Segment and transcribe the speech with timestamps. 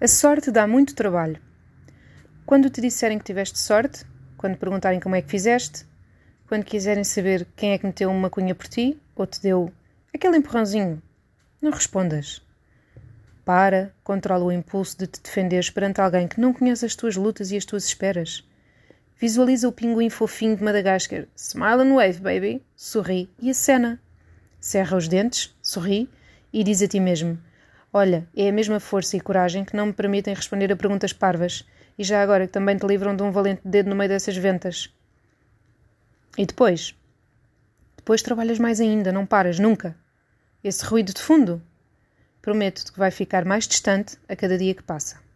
[0.00, 1.40] A sorte dá muito trabalho.
[2.46, 4.04] Quando te disserem que tiveste sorte,
[4.36, 5.84] quando perguntarem como é que fizeste,
[6.46, 9.72] quando quiserem saber quem é que meteu uma cunha por ti ou te deu
[10.14, 11.02] aquele empurrãozinho,
[11.60, 12.40] não respondas.
[13.44, 17.50] Para, controla o impulso de te defenderes perante alguém que não conhece as tuas lutas
[17.50, 18.48] e as tuas esperas.
[19.20, 21.26] Visualiza o pinguim fofinho de Madagascar.
[21.34, 22.64] Smile and wave, baby.
[22.76, 24.00] Sorri e acena.
[24.60, 26.08] Cerra os dentes, sorri
[26.52, 27.36] e diz a ti mesmo:
[27.92, 31.64] Olha, é a mesma força e coragem que não me permitem responder a perguntas parvas,
[31.98, 34.94] e já agora que também te livram de um valente dedo no meio dessas ventas.
[36.36, 36.94] E depois?
[37.96, 39.96] Depois trabalhas mais ainda, não paras, nunca.
[40.62, 41.62] Esse ruído de fundo?
[42.42, 45.27] Prometo-te que vai ficar mais distante a cada dia que passa.